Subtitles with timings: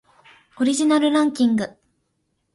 [0.59, 1.77] オリジナルランキング